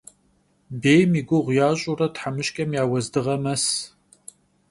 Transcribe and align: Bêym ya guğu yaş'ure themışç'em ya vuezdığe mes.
Bêym 0.81 1.11
ya 1.17 1.23
guğu 1.27 1.49
yaş'ure 1.59 2.07
themışç'em 2.15 2.69
ya 2.77 2.83
vuezdığe 2.89 3.35
mes. 3.43 3.65